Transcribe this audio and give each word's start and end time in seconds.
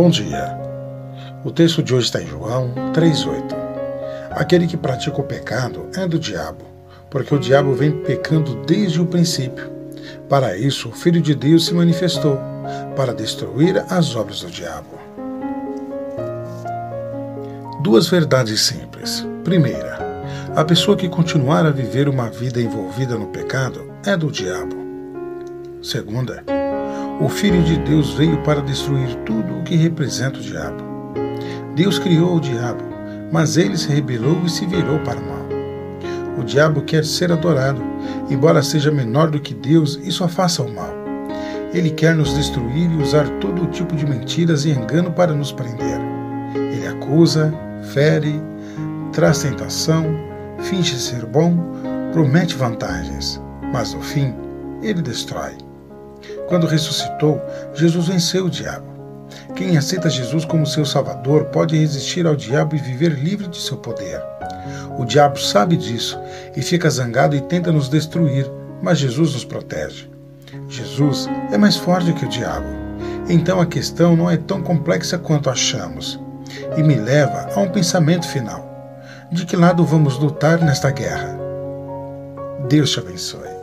Bom 0.00 0.10
dia. 0.10 0.56
O 1.44 1.50
texto 1.50 1.82
de 1.82 1.92
hoje 1.92 2.06
está 2.06 2.22
em 2.22 2.26
João 2.28 2.72
3,8. 2.94 3.52
Aquele 4.30 4.68
que 4.68 4.76
pratica 4.76 5.20
o 5.20 5.24
pecado 5.24 5.88
é 5.96 6.06
do 6.06 6.20
diabo, 6.20 6.64
porque 7.10 7.34
o 7.34 7.38
diabo 7.38 7.74
vem 7.74 7.90
pecando 7.90 8.64
desde 8.64 9.00
o 9.00 9.06
princípio. 9.06 9.68
Para 10.28 10.56
isso, 10.56 10.90
o 10.90 10.92
Filho 10.92 11.20
de 11.20 11.34
Deus 11.34 11.66
se 11.66 11.74
manifestou, 11.74 12.38
para 12.94 13.12
destruir 13.12 13.84
as 13.90 14.14
obras 14.14 14.42
do 14.42 14.48
diabo. 14.52 15.00
Duas 17.82 18.06
verdades 18.06 18.60
simples. 18.60 19.26
Primeira, 19.42 19.98
a 20.54 20.64
pessoa 20.64 20.96
que 20.96 21.08
continuar 21.08 21.66
a 21.66 21.72
viver 21.72 22.08
uma 22.08 22.30
vida 22.30 22.60
envolvida 22.60 23.18
no 23.18 23.26
pecado 23.26 23.92
é 24.06 24.16
do 24.16 24.30
diabo. 24.30 24.76
Segunda, 25.82 26.44
o 27.20 27.28
Filho 27.28 27.62
de 27.64 27.76
Deus 27.78 28.14
veio 28.14 28.38
para 28.42 28.62
destruir 28.62 29.14
tudo 29.26 29.58
o 29.58 29.62
que 29.64 29.74
representa 29.74 30.38
o 30.38 30.42
diabo. 30.42 30.84
Deus 31.74 31.98
criou 31.98 32.36
o 32.36 32.40
diabo, 32.40 32.84
mas 33.32 33.56
ele 33.56 33.76
se 33.76 33.88
rebelou 33.88 34.40
e 34.44 34.50
se 34.50 34.64
virou 34.66 35.00
para 35.00 35.18
o 35.18 35.26
mal. 35.26 35.48
O 36.38 36.44
diabo 36.44 36.82
quer 36.82 37.04
ser 37.04 37.32
adorado, 37.32 37.82
embora 38.30 38.62
seja 38.62 38.92
menor 38.92 39.30
do 39.30 39.40
que 39.40 39.52
Deus 39.52 39.98
e 40.04 40.12
só 40.12 40.28
faça 40.28 40.62
o 40.62 40.72
mal. 40.72 40.94
Ele 41.74 41.90
quer 41.90 42.14
nos 42.14 42.32
destruir 42.34 42.90
e 42.90 43.02
usar 43.02 43.28
todo 43.40 43.66
tipo 43.66 43.96
de 43.96 44.06
mentiras 44.06 44.64
e 44.64 44.70
engano 44.70 45.10
para 45.10 45.34
nos 45.34 45.50
prender. 45.50 46.00
Ele 46.72 46.86
acusa, 46.86 47.52
fere, 47.92 48.40
traz 49.12 49.42
tentação, 49.42 50.04
finge 50.60 50.96
ser 50.96 51.26
bom, 51.26 51.56
promete 52.12 52.54
vantagens, 52.54 53.40
mas 53.72 53.92
no 53.92 54.00
fim, 54.00 54.32
ele 54.82 55.02
destrói. 55.02 55.67
Quando 56.48 56.66
ressuscitou, 56.66 57.40
Jesus 57.74 58.08
venceu 58.08 58.46
o 58.46 58.50
diabo. 58.50 58.86
Quem 59.54 59.76
aceita 59.76 60.08
Jesus 60.08 60.44
como 60.44 60.66
seu 60.66 60.84
Salvador 60.84 61.46
pode 61.46 61.76
resistir 61.76 62.26
ao 62.26 62.36
diabo 62.36 62.76
e 62.76 62.78
viver 62.78 63.12
livre 63.12 63.48
de 63.48 63.60
seu 63.60 63.76
poder. 63.76 64.22
O 64.98 65.04
diabo 65.04 65.38
sabe 65.38 65.76
disso 65.76 66.18
e 66.56 66.62
fica 66.62 66.90
zangado 66.90 67.36
e 67.36 67.40
tenta 67.40 67.72
nos 67.72 67.88
destruir, 67.88 68.50
mas 68.82 68.98
Jesus 68.98 69.34
nos 69.34 69.44
protege. 69.44 70.08
Jesus 70.68 71.28
é 71.52 71.58
mais 71.58 71.76
forte 71.76 72.12
que 72.12 72.24
o 72.24 72.28
diabo. 72.28 72.66
Então 73.28 73.60
a 73.60 73.66
questão 73.66 74.16
não 74.16 74.30
é 74.30 74.36
tão 74.36 74.62
complexa 74.62 75.18
quanto 75.18 75.50
achamos. 75.50 76.18
E 76.76 76.82
me 76.82 76.94
leva 76.94 77.48
a 77.54 77.60
um 77.60 77.68
pensamento 77.68 78.26
final. 78.26 78.66
De 79.30 79.44
que 79.44 79.56
lado 79.56 79.84
vamos 79.84 80.18
lutar 80.18 80.60
nesta 80.60 80.90
guerra? 80.90 81.38
Deus 82.68 82.90
te 82.90 83.00
abençoe. 83.00 83.57